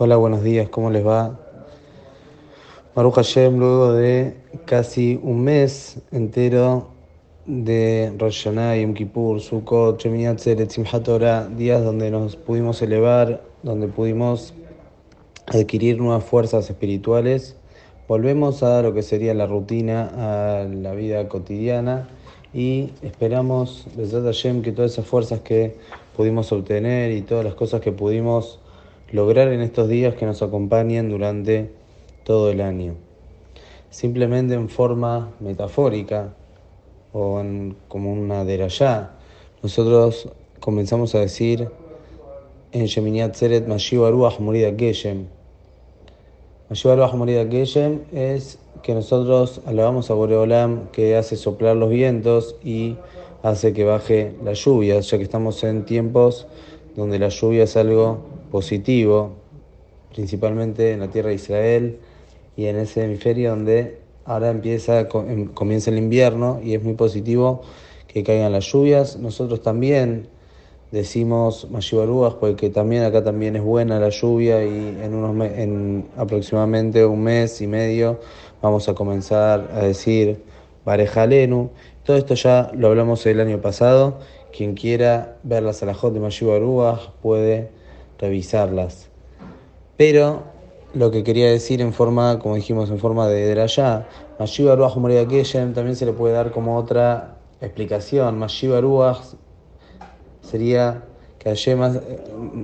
Hola, 0.00 0.16
buenos 0.16 0.44
días, 0.44 0.68
¿cómo 0.68 0.90
les 0.90 1.04
va? 1.04 1.36
Maruch 2.94 3.16
Hashem, 3.16 3.58
luego 3.58 3.94
de 3.94 4.36
casi 4.64 5.18
un 5.20 5.42
mes 5.42 6.00
entero 6.12 6.90
de 7.46 8.12
Rosh 8.16 8.44
Hashanah, 8.44 8.76
Yom 8.76 8.94
Kippur, 8.94 9.40
Sukkot, 9.40 10.00
Simchat 10.00 11.02
Torah, 11.02 11.48
días 11.48 11.82
donde 11.82 12.12
nos 12.12 12.36
pudimos 12.36 12.80
elevar, 12.80 13.42
donde 13.64 13.88
pudimos 13.88 14.54
adquirir 15.48 15.98
nuevas 15.98 16.22
fuerzas 16.22 16.70
espirituales, 16.70 17.56
volvemos 18.06 18.62
a 18.62 18.80
lo 18.82 18.94
que 18.94 19.02
sería 19.02 19.34
la 19.34 19.48
rutina, 19.48 20.60
a 20.62 20.62
la 20.62 20.92
vida 20.92 21.28
cotidiana 21.28 22.08
y 22.54 22.92
esperamos, 23.02 23.88
desde 23.96 24.22
Hashem, 24.22 24.62
que 24.62 24.70
todas 24.70 24.92
esas 24.92 25.06
fuerzas 25.06 25.40
que 25.40 25.74
pudimos 26.16 26.52
obtener 26.52 27.10
y 27.10 27.22
todas 27.22 27.44
las 27.44 27.54
cosas 27.56 27.80
que 27.80 27.90
pudimos 27.90 28.60
lograr 29.12 29.48
en 29.48 29.60
estos 29.60 29.88
días 29.88 30.14
que 30.14 30.26
nos 30.26 30.42
acompañen 30.42 31.08
durante 31.08 31.70
todo 32.24 32.50
el 32.50 32.60
año. 32.60 32.94
Simplemente 33.90 34.54
en 34.54 34.68
forma 34.68 35.30
metafórica 35.40 36.34
o 37.12 37.42
como 37.88 38.12
una 38.12 38.44
derayá, 38.44 39.12
nosotros 39.62 40.28
comenzamos 40.60 41.14
a 41.14 41.20
decir 41.20 41.68
en 42.72 42.84
Shemini 42.84 43.22
Atzeret 43.22 43.66
Mashiv 43.66 44.04
Aruach 44.04 44.40
Morida 44.40 44.72
Geshem. 44.76 45.26
Mashiv 46.68 46.90
Aruach 46.90 47.14
Morida 47.14 47.46
Geshem 47.46 48.00
es 48.12 48.58
que 48.82 48.94
nosotros 48.94 49.62
alabamos 49.66 50.10
a 50.10 50.14
Boreolam 50.14 50.88
que 50.92 51.16
hace 51.16 51.36
soplar 51.36 51.76
los 51.76 51.88
vientos 51.88 52.56
y 52.62 52.96
hace 53.42 53.72
que 53.72 53.84
baje 53.84 54.34
la 54.44 54.52
lluvia, 54.52 55.00
ya 55.00 55.16
que 55.16 55.24
estamos 55.24 55.64
en 55.64 55.84
tiempos 55.84 56.46
donde 56.94 57.18
la 57.18 57.28
lluvia 57.28 57.64
es 57.64 57.76
algo 57.76 58.37
positivo, 58.50 59.36
principalmente 60.14 60.92
en 60.92 61.00
la 61.00 61.08
tierra 61.08 61.28
de 61.28 61.34
Israel 61.36 61.98
y 62.56 62.66
en 62.66 62.76
ese 62.76 63.04
hemisferio 63.04 63.50
donde 63.50 63.98
ahora 64.24 64.50
empieza, 64.50 65.00
em, 65.00 65.46
comienza 65.46 65.90
el 65.90 65.98
invierno 65.98 66.60
y 66.62 66.74
es 66.74 66.82
muy 66.82 66.94
positivo 66.94 67.62
que 68.06 68.22
caigan 68.22 68.52
las 68.52 68.64
lluvias. 68.64 69.16
Nosotros 69.16 69.62
también 69.62 70.28
decimos 70.90 71.68
Mashivaruas 71.70 72.34
porque 72.34 72.70
también 72.70 73.04
acá 73.04 73.22
también 73.22 73.56
es 73.56 73.62
buena 73.62 74.00
la 74.00 74.08
lluvia 74.08 74.64
y 74.64 74.98
en, 75.02 75.14
unos 75.14 75.50
en 75.50 76.08
aproximadamente 76.16 77.04
un 77.04 77.22
mes 77.22 77.60
y 77.60 77.66
medio 77.66 78.20
vamos 78.62 78.88
a 78.88 78.94
comenzar 78.94 79.70
a 79.74 79.80
decir 79.82 80.42
Barejalenu. 80.84 81.70
Todo 82.04 82.16
esto 82.16 82.34
ya 82.34 82.70
lo 82.74 82.88
hablamos 82.88 83.24
el 83.26 83.40
año 83.40 83.60
pasado. 83.60 84.18
Quien 84.56 84.74
quiera 84.74 85.36
ver 85.42 85.62
las 85.62 85.82
alajot 85.82 86.12
de 86.14 86.20
Mashivaruas 86.20 87.10
puede 87.20 87.68
revisarlas. 88.18 89.08
Pero 89.96 90.44
lo 90.94 91.10
que 91.10 91.22
quería 91.24 91.50
decir 91.50 91.80
en 91.80 91.92
forma, 91.92 92.38
como 92.38 92.54
dijimos, 92.54 92.90
en 92.90 92.98
forma 92.98 93.28
de 93.28 93.46
Derayá, 93.46 94.06
Mashiva 94.38 94.76
Ruach 94.76 94.96
Moria 94.96 95.26
Keshem 95.26 95.74
también 95.74 95.96
se 95.96 96.06
le 96.06 96.12
puede 96.12 96.34
dar 96.34 96.50
como 96.50 96.76
otra 96.76 97.36
explicación. 97.60 98.38
Mashiva 98.38 98.80
Ruach 98.80 99.18
sería 100.40 101.02
que 101.38 101.76
más 101.76 101.98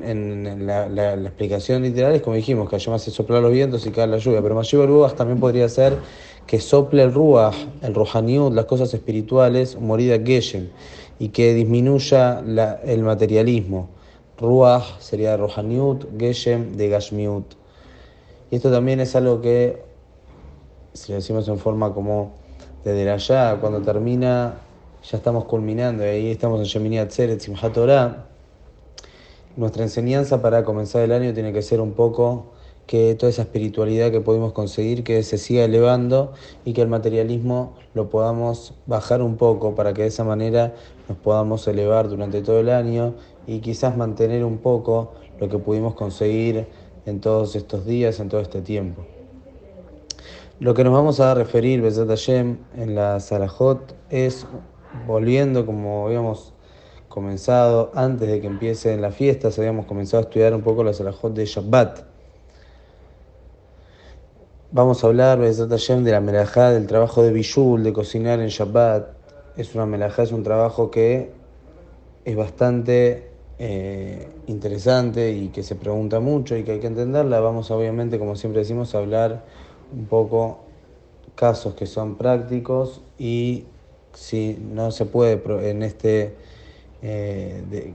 en 0.03 0.67
la, 0.67 0.89
la, 0.89 1.15
explicación 1.15 1.83
literal 1.83 2.15
es 2.15 2.23
como 2.23 2.37
dijimos, 2.37 2.69
que 2.69 2.91
más 2.91 3.03
se 3.03 3.11
sopla 3.11 3.41
los 3.41 3.53
vientos 3.53 3.87
y 3.87 3.91
cae 3.91 4.07
la 4.07 4.19
lluvia, 4.19 4.43
pero 4.43 4.55
Mashiva 4.55 4.85
Ruach 4.85 5.15
también 5.15 5.41
podría 5.41 5.69
ser 5.69 5.97
que 6.47 6.61
sople 6.61 7.03
el 7.03 7.13
Ruach, 7.13 7.55
el 7.83 7.95
Ruhaniut, 7.95 8.53
las 8.53 8.67
cosas 8.67 8.93
espirituales, 8.93 9.81
morida 9.81 10.19
Geshem, 10.19 10.69
y 11.19 11.29
que 11.29 11.55
disminuya 11.55 12.43
el 12.85 13.03
materialismo. 13.03 13.89
Ruach 14.39 14.99
sería 15.01 15.37
Rohaniut, 15.37 16.07
Geshem 16.19 16.77
de 16.77 16.89
Gashmiut. 16.89 17.55
Y 18.51 18.57
esto 18.57 18.71
también 18.71 19.01
es 19.01 19.15
algo 19.17 19.41
que, 19.41 19.83
si 20.93 21.13
lo 21.13 21.17
decimos 21.17 21.47
en 21.49 21.59
forma 21.59 21.93
como 21.95 22.33
desde 22.85 23.09
allá, 23.11 23.59
cuando 23.61 23.81
termina, 23.81 24.55
ya 25.03 25.17
estamos 25.17 25.45
culminando, 25.45 26.05
y 26.05 26.09
ahí 26.09 26.31
estamos 26.31 26.61
en 26.61 26.67
Shemini 26.67 26.99
Atzeret, 26.99 27.41
Simchat 27.41 27.73
Torah. 27.73 28.27
Nuestra 29.57 29.85
enseñanza 29.85 30.43
para 30.43 30.65
comenzar 30.65 31.03
el 31.03 31.13
año 31.13 31.33
tiene 31.33 31.53
que 31.53 31.63
ser 31.63 31.81
un 31.81 31.93
poco 31.93 32.54
que 32.87 33.15
toda 33.15 33.31
esa 33.31 33.43
espiritualidad 33.43 34.11
que 34.11 34.21
podemos 34.21 34.53
conseguir, 34.53 35.05
que 35.05 35.23
se 35.23 35.39
siga 35.39 35.65
elevando 35.65 36.33
y 36.65 36.73
que 36.73 36.83
el 36.83 36.89
materialismo 36.89 37.75
lo 37.95 38.11
podamos 38.11 38.75
bajar 38.87 39.23
un 39.23 39.37
poco 39.37 39.75
para 39.75 39.95
que 39.95 40.03
de 40.03 40.09
esa 40.09 40.25
manera 40.25 40.75
nos 41.09 41.17
podamos 41.19 41.67
elevar 41.67 42.09
durante 42.09 42.43
todo 42.43 42.61
el 42.61 42.69
año 42.69 43.15
y 43.47 43.61
quizás 43.61 43.97
mantener 43.97 44.45
un 44.45 44.59
poco 44.59 45.13
lo 45.41 45.49
que 45.49 45.59
pudimos 45.59 45.95
conseguir 45.95 46.67
en 47.07 47.21
todos 47.21 47.57
estos 47.57 47.87
días, 47.87 48.21
en 48.21 48.29
todo 48.29 48.41
este 48.41 48.61
tiempo. 48.61 49.05
Lo 50.61 50.75
que 50.75 50.85
nos 50.85 50.93
vamos 50.93 51.21
a 51.21 51.35
referir, 51.35 51.83
Besat 51.83 52.09
Hashem, 52.09 52.59
en 52.77 52.95
la 52.95 53.19
Sarajot 53.19 53.95
es, 54.11 54.47
volviendo 55.07 55.67
como 55.67 56.07
habíamos 56.07 56.55
comenzado, 57.09 57.91
antes 57.95 58.29
de 58.29 58.41
que 58.41 58.47
empiecen 58.47 59.01
las 59.01 59.15
fiestas, 59.15 59.59
habíamos 59.59 59.87
comenzado 59.87 60.23
a 60.23 60.27
estudiar 60.27 60.55
un 60.55 60.63
poco 60.63 60.85
la 60.85 60.93
Sarajot 60.93 61.35
de 61.35 61.47
Shabbat 61.47 62.14
Vamos 64.75 65.05
a 65.05 65.07
hablar, 65.07 65.39
de 65.39 66.11
la 66.11 66.21
melajá, 66.21 66.73
del 66.73 66.89
trabajo 66.89 67.23
de 67.23 67.33
Bishul, 67.33 67.85
de 67.85 67.93
cocinar 67.93 68.41
en 68.41 68.49
Shabbat. 68.49 69.07
Es 69.57 69.73
una 69.77 69.87
melajá, 69.87 70.25
es 70.25 70.33
un 70.33 70.43
trabajo 70.43 70.91
que 70.91 71.31
es 72.25 72.35
bastante 72.35 73.31
eh, 73.61 74.29
interesante 74.49 75.31
y 75.31 75.51
que 75.51 75.63
se 75.63 75.77
pregunta 75.77 76.19
mucho 76.19 76.57
y 76.57 76.65
que 76.65 76.73
hay 76.73 76.81
que 76.81 76.89
entenderla. 76.89 77.39
Vamos, 77.39 77.71
obviamente, 77.71 78.19
como 78.19 78.35
siempre 78.35 78.63
decimos, 78.63 78.97
a 78.97 78.99
hablar 78.99 79.45
un 79.97 80.07
poco 80.07 80.65
casos 81.37 81.75
que 81.75 81.87
son 81.87 82.17
prácticos 82.17 83.01
y 83.17 83.67
si 84.13 84.59
no 84.61 84.91
se 84.91 85.07
puede 85.07 85.41
en 85.71 85.85
este 85.85 86.35
eh, 87.07 87.93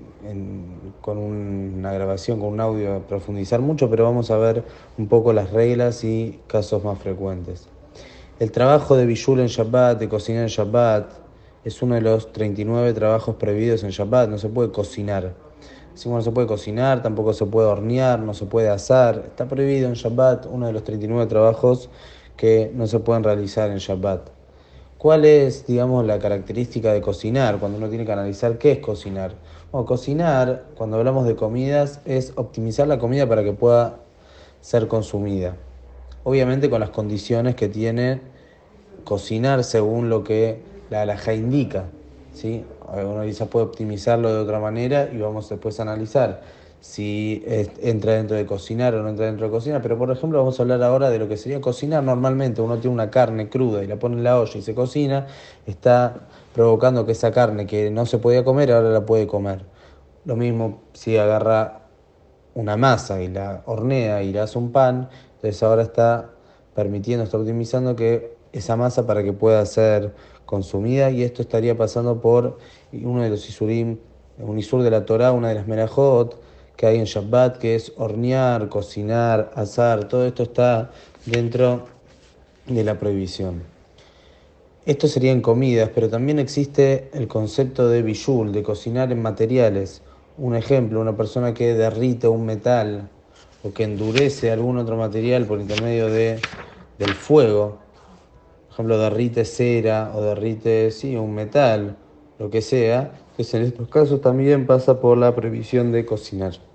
con 1.02 1.18
una 1.18 1.92
grabación, 1.92 2.40
con 2.40 2.50
un 2.50 2.60
audio, 2.62 3.02
profundizar 3.08 3.60
mucho, 3.60 3.90
pero 3.90 4.04
vamos 4.04 4.30
a 4.30 4.38
ver 4.38 4.64
un 5.00 5.08
poco 5.08 5.34
las 5.34 5.50
reglas 5.50 6.04
y 6.04 6.40
casos 6.46 6.84
más 6.84 7.00
frecuentes. 7.00 7.68
El 8.40 8.52
trabajo 8.52 8.96
de 8.96 9.08
Bishul 9.08 9.40
en 9.40 9.48
Shabbat, 9.48 10.00
de 10.00 10.08
cocinar 10.08 10.44
en 10.44 10.50
Shabbat, 10.50 11.12
es 11.66 11.82
uno 11.82 11.96
de 11.96 12.02
los 12.02 12.32
39 12.32 12.94
trabajos 12.94 13.36
prohibidos 13.36 13.84
en 13.84 13.90
Shabbat, 13.90 14.30
no 14.30 14.38
se 14.38 14.48
puede 14.48 14.72
cocinar. 14.72 15.34
Si 15.96 16.08
no 16.08 16.22
se 16.22 16.32
puede 16.32 16.46
cocinar, 16.46 17.02
tampoco 17.02 17.34
se 17.34 17.48
puede 17.48 17.68
hornear, 17.68 18.20
no 18.20 18.36
se 18.36 18.46
puede 18.46 18.70
asar. 18.70 19.24
Está 19.26 19.48
prohibido 19.48 19.90
en 19.90 19.96
Shabbat 19.96 20.46
uno 20.46 20.68
de 20.68 20.74
los 20.74 20.84
39 20.84 21.26
trabajos 21.26 21.90
que 22.38 22.72
no 22.76 22.86
se 22.86 23.00
pueden 23.00 23.24
realizar 23.24 23.72
en 23.72 23.80
Shabbat. 23.80 24.39
¿Cuál 25.00 25.24
es, 25.24 25.66
digamos, 25.66 26.06
la 26.06 26.20
característica 26.20 26.92
de 26.92 27.00
cocinar 27.00 27.58
cuando 27.58 27.78
uno 27.78 27.88
tiene 27.88 28.06
que 28.06 28.12
analizar 28.12 28.58
qué 28.58 28.74
es 28.74 28.80
cocinar? 28.80 29.32
Bueno, 29.72 29.86
cocinar, 29.86 30.66
cuando 30.76 30.98
hablamos 30.98 31.26
de 31.26 31.38
comidas, 31.38 32.02
es 32.04 32.34
optimizar 32.36 32.86
la 32.86 33.00
comida 33.00 33.26
para 33.26 33.42
que 33.42 33.54
pueda 33.54 34.00
ser 34.60 34.90
consumida. 34.90 35.56
Obviamente 36.26 36.70
con 36.70 36.82
las 36.82 36.90
condiciones 36.90 37.56
que 37.56 37.70
tiene 37.70 38.20
cocinar 39.06 39.64
según 39.64 40.10
lo 40.10 40.26
que 40.26 40.60
la 40.90 41.04
alhaja 41.04 41.34
indica. 41.34 41.86
¿sí? 42.34 42.66
Uno 42.94 43.24
quizás 43.24 43.48
puede 43.48 43.68
optimizarlo 43.68 44.34
de 44.34 44.40
otra 44.42 44.60
manera 44.60 45.10
y 45.14 45.18
vamos 45.18 45.48
después 45.48 45.80
a 45.80 45.84
analizar 45.84 46.42
si 46.82 47.44
entra 47.46 48.14
dentro 48.14 48.38
de 48.38 48.46
cocinar 48.46 48.96
o 48.96 49.04
no 49.04 49.10
entra 49.10 49.26
dentro 49.26 49.48
de 49.48 49.52
cocinar, 49.52 49.82
pero 49.82 49.98
por 49.98 50.12
ejemplo 50.12 50.40
vamos 50.40 50.60
a 50.60 50.64
hablar 50.64 50.82
ahora 50.82 51.10
de 51.10 51.20
lo 51.20 51.28
que 51.28 51.36
sería 51.36 51.60
cocinar. 51.60 52.04
Normalmente 52.04 52.62
uno 52.62 52.78
tiene 52.78 52.94
una 52.94 53.10
carne 53.10 53.50
cruda 53.50 53.84
y 53.84 53.88
la 53.88 53.98
pone 53.98 54.16
en 54.16 54.24
la 54.24 54.40
olla 54.40 54.58
y 54.58 54.62
se 54.62 54.74
cocina, 54.74 55.28
está 55.66 56.28
provocando 56.54 57.06
que 57.06 57.12
esa 57.12 57.32
carne 57.32 57.66
que 57.66 57.92
no 57.92 58.06
se 58.06 58.18
podía 58.18 58.44
comer 58.44 58.72
ahora 58.72 58.90
la 58.90 59.06
puede 59.06 59.28
comer. 59.28 59.66
Lo 60.26 60.36
mismo 60.36 60.82
si 60.94 61.18
agarra 61.18 61.82
una 62.54 62.78
masa 62.78 63.22
y 63.22 63.28
la 63.28 63.62
hornea 63.66 64.24
y 64.24 64.32
le 64.32 64.40
hace 64.40 64.58
un 64.58 64.72
pan, 64.72 65.10
entonces 65.36 65.62
ahora 65.64 65.84
está 65.84 66.32
permitiendo, 66.76 67.24
está 67.24 67.38
optimizando 67.38 67.96
que 67.96 68.38
esa 68.52 68.76
masa 68.76 69.06
para 69.06 69.24
que 69.24 69.34
pueda 69.34 69.66
ser 69.66 70.14
consumida 70.46 71.12
y 71.12 71.24
esto 71.24 71.42
estaría 71.42 71.78
pasando 71.78 72.22
por 72.22 72.58
uno 72.94 73.22
de 73.22 73.30
los 73.30 73.48
isurim, 73.48 74.00
un 74.40 74.58
isur 74.58 74.82
de 74.82 74.90
la 74.90 75.06
Torah, 75.06 75.32
una 75.32 75.50
de 75.50 75.56
las 75.56 75.68
merajot, 75.68 76.40
que 76.80 76.88
hay 76.88 76.98
en 76.98 77.04
Shabbat, 77.04 77.58
que 77.58 77.76
es 77.76 77.92
hornear, 77.98 78.70
cocinar, 78.70 79.52
asar, 79.54 80.08
todo 80.08 80.26
esto 80.26 80.44
está 80.44 80.92
dentro 81.26 81.88
de 82.68 82.86
la 82.86 82.98
prohibición. 82.98 83.64
Esto 84.86 85.10
serían 85.10 85.42
comidas, 85.42 85.90
pero 85.94 86.08
también 86.08 86.40
existe 86.40 87.10
el 87.12 87.28
concepto 87.28 87.90
de 87.90 88.02
bishul, 88.02 88.54
de 88.54 88.64
cocinar 88.64 89.12
en 89.12 89.22
materiales. 89.22 90.02
Un 90.38 90.56
ejemplo, 90.56 91.02
una 91.02 91.18
persona 91.18 91.54
que 91.54 91.74
derrite 91.74 92.30
un 92.30 92.46
metal 92.46 93.10
o 93.62 93.74
que 93.74 93.84
endurece 93.84 94.50
algún 94.50 94.78
otro 94.78 94.96
material 94.96 95.44
por 95.44 95.60
intermedio 95.60 96.08
de, 96.08 96.40
del 96.98 97.14
fuego. 97.14 97.78
Por 98.68 98.74
ejemplo, 98.76 98.98
derrite 98.98 99.44
cera 99.44 100.14
o 100.16 100.22
derrite 100.22 100.92
sí, 100.92 101.18
un 101.18 101.36
metal, 101.36 101.98
lo 102.38 102.50
que 102.50 102.62
sea. 102.62 103.20
Entonces 103.32 103.54
en 103.54 103.64
estos 103.64 103.90
casos 103.90 104.22
también 104.22 104.66
pasa 104.66 105.02
por 105.02 105.18
la 105.18 105.36
prohibición 105.36 105.92
de 105.92 106.06
cocinar. 106.06 106.69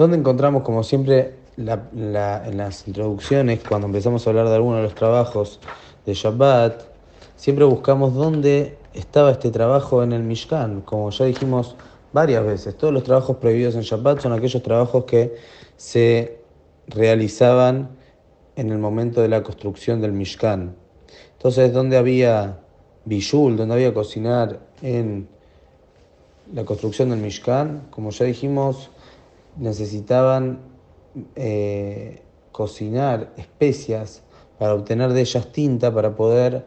Donde 0.00 0.16
encontramos, 0.16 0.62
como 0.62 0.82
siempre, 0.82 1.34
en 1.58 2.56
las 2.56 2.88
introducciones, 2.88 3.60
cuando 3.68 3.86
empezamos 3.86 4.26
a 4.26 4.30
hablar 4.30 4.48
de 4.48 4.54
algunos 4.54 4.78
de 4.78 4.84
los 4.84 4.94
trabajos 4.94 5.60
de 6.06 6.14
Shabbat, 6.14 6.84
siempre 7.36 7.66
buscamos 7.66 8.14
dónde 8.14 8.78
estaba 8.94 9.30
este 9.30 9.50
trabajo 9.50 10.02
en 10.02 10.12
el 10.12 10.22
Mishkan. 10.22 10.80
Como 10.80 11.10
ya 11.10 11.26
dijimos 11.26 11.76
varias 12.14 12.42
veces, 12.46 12.78
todos 12.78 12.94
los 12.94 13.02
trabajos 13.02 13.36
prohibidos 13.36 13.74
en 13.74 13.82
Shabbat 13.82 14.20
son 14.20 14.32
aquellos 14.32 14.62
trabajos 14.62 15.04
que 15.04 15.34
se 15.76 16.38
realizaban 16.86 17.90
en 18.56 18.72
el 18.72 18.78
momento 18.78 19.20
de 19.20 19.28
la 19.28 19.42
construcción 19.42 20.00
del 20.00 20.12
Mishkan. 20.12 20.76
Entonces, 21.34 21.74
donde 21.74 21.98
había 21.98 22.58
bishul, 23.04 23.54
donde 23.54 23.74
había 23.74 23.92
cocinar 23.92 24.60
en 24.80 25.28
la 26.54 26.64
construcción 26.64 27.10
del 27.10 27.18
Mishkan, 27.18 27.88
como 27.90 28.08
ya 28.12 28.24
dijimos, 28.24 28.88
necesitaban 29.56 30.60
eh, 31.36 32.22
cocinar 32.52 33.32
especias 33.36 34.22
para 34.58 34.74
obtener 34.74 35.12
de 35.12 35.20
ellas 35.20 35.50
tinta 35.52 35.92
para 35.92 36.14
poder 36.14 36.64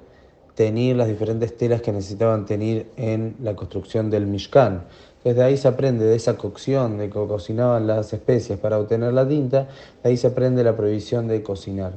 tener 0.56 0.96
las 0.96 1.08
diferentes 1.08 1.56
telas 1.58 1.82
que 1.82 1.92
necesitaban 1.92 2.46
tener 2.46 2.88
en 2.98 3.36
la 3.42 3.56
construcción 3.56 4.10
del 4.10 4.28
Mishkan. 4.28 4.86
Desde 5.24 5.44
ahí 5.44 5.58
se 5.58 5.68
aprende 5.68 6.06
de 6.06 6.16
esa 6.16 6.38
cocción, 6.38 6.98
de 6.98 7.10
que 7.10 7.14
cocinaban 7.14 7.88
las 7.88 8.12
especias 8.14 8.60
para 8.60 8.78
obtener 8.80 9.14
la 9.14 9.28
tinta, 9.28 9.68
de 10.04 10.10
ahí 10.10 10.18
se 10.18 10.28
aprende 10.28 10.64
la 10.64 10.76
prohibición 10.76 11.28
de 11.28 11.42
cocinar. 11.42 11.94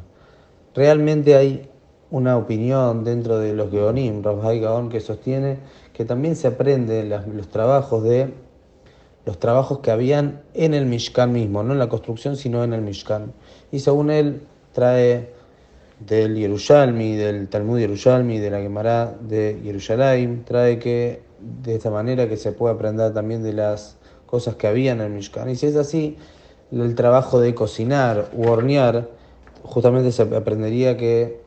Realmente 0.75 1.35
hay 1.35 1.69
una 2.11 2.37
opinión 2.37 3.03
dentro 3.03 3.39
de 3.39 3.53
los 3.53 3.71
Geonim, 3.71 4.23
Rabbi 4.23 4.61
Gaon, 4.61 4.89
que 4.89 5.01
sostiene 5.01 5.59
que 5.93 6.05
también 6.05 6.37
se 6.37 6.47
aprende 6.47 7.05
los 7.05 7.49
trabajos 7.49 8.05
de 8.05 8.33
los 9.27 9.39
trabajos 9.41 9.81
que 9.81 9.91
habían 9.91 10.41
en 10.55 10.73
el 10.73 10.87
Mishkan 10.87 11.33
mismo, 11.33 11.63
no 11.65 11.73
en 11.73 11.81
la 11.81 11.89
construcción, 11.89 12.37
sino 12.37 12.63
en 12.63 12.73
el 12.73 12.81
Mishkan. 12.81 13.33
Y 13.73 13.81
según 13.81 14.11
él, 14.11 14.43
trae 14.73 15.31
del 15.99 16.37
Yerushalmi, 16.37 17.17
del 17.17 17.49
Talmud 17.49 17.81
Yerushalmi, 17.81 18.39
de 18.39 18.51
la 18.51 18.61
Gemara 18.61 19.17
de 19.21 19.61
Yerushalayim, 19.65 20.45
trae 20.45 20.79
que 20.79 21.23
de 21.41 21.75
esta 21.75 21.91
manera 21.91 22.29
que 22.29 22.37
se 22.37 22.53
puede 22.53 22.75
aprender 22.75 23.13
también 23.13 23.43
de 23.43 23.53
las 23.53 23.97
cosas 24.27 24.55
que 24.55 24.69
había 24.69 24.93
en 24.93 25.01
el 25.01 25.11
Mishkan. 25.11 25.51
Y 25.51 25.57
si 25.57 25.67
es 25.67 25.77
así, 25.77 26.17
el 26.71 26.95
trabajo 26.95 27.41
de 27.41 27.53
cocinar 27.53 28.31
u 28.33 28.49
hornear, 28.49 29.09
justamente 29.65 30.13
se 30.13 30.23
aprendería 30.23 30.97
que 30.97 31.41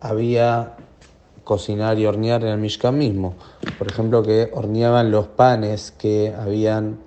había 0.00 0.74
cocinar 1.44 1.98
y 1.98 2.06
hornear 2.06 2.42
en 2.42 2.48
el 2.48 2.58
Mishkan 2.58 2.96
mismo. 2.96 3.34
Por 3.78 3.88
ejemplo, 3.88 4.22
que 4.22 4.50
horneaban 4.52 5.10
los 5.10 5.26
panes 5.26 5.92
que 5.92 6.34
habían 6.38 7.00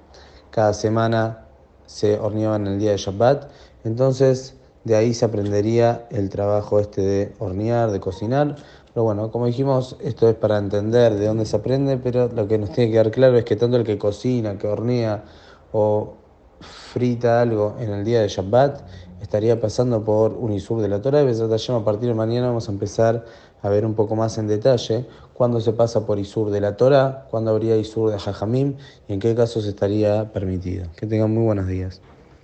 cada 0.51 0.73
semana, 0.73 1.45
se 1.85 2.19
horneaban 2.19 2.67
el 2.67 2.79
día 2.79 2.91
de 2.91 2.97
Shabbat. 2.97 3.49
Entonces, 3.83 4.55
de 4.83 4.95
ahí 4.95 5.13
se 5.13 5.25
aprendería 5.25 6.07
el 6.11 6.29
trabajo 6.29 6.79
este 6.79 7.01
de 7.01 7.33
hornear, 7.39 7.91
de 7.91 7.99
cocinar. 7.99 8.55
Pero 8.93 9.03
bueno, 9.03 9.31
como 9.31 9.47
dijimos, 9.47 9.97
esto 10.01 10.29
es 10.29 10.35
para 10.35 10.57
entender 10.57 11.15
de 11.15 11.27
dónde 11.27 11.45
se 11.45 11.55
aprende, 11.57 11.97
pero 11.97 12.29
lo 12.29 12.47
que 12.47 12.57
nos 12.57 12.71
tiene 12.71 12.89
que 12.89 12.93
quedar 12.93 13.11
claro 13.11 13.37
es 13.37 13.45
que 13.45 13.55
tanto 13.55 13.77
el 13.77 13.83
que 13.83 13.97
cocina, 13.97 14.57
que 14.57 14.67
hornea 14.67 15.23
o 15.73 16.13
frita 16.61 17.41
algo 17.41 17.75
en 17.79 17.91
el 17.91 18.05
día 18.05 18.21
de 18.21 18.29
Shabbat, 18.29 18.81
estaría 19.25 19.59
pasando 19.59 20.03
por 20.03 20.33
un 20.33 20.53
Isur 20.53 20.81
de 20.81 20.87
la 20.87 21.01
Torah. 21.01 21.23
Y 21.23 21.27
a 21.27 21.83
partir 21.83 22.07
de 22.09 22.13
mañana 22.13 22.47
vamos 22.47 22.69
a 22.69 22.71
empezar 22.71 23.25
a 23.61 23.69
ver 23.69 23.85
un 23.85 23.95
poco 23.95 24.15
más 24.15 24.37
en 24.37 24.47
detalle 24.47 25.05
cuándo 25.33 25.59
se 25.59 25.73
pasa 25.73 26.05
por 26.05 26.19
Isur 26.19 26.51
de 26.51 26.61
la 26.61 26.77
Torah, 26.77 27.27
cuándo 27.31 27.51
habría 27.51 27.75
Isur 27.75 28.11
de 28.11 28.19
Jajamim 28.19 28.75
y 29.07 29.13
en 29.13 29.19
qué 29.19 29.35
casos 29.35 29.65
estaría 29.65 30.31
permitido. 30.31 30.85
Que 30.95 31.07
tengan 31.07 31.33
muy 31.33 31.43
buenos 31.43 31.67
días. 31.67 32.01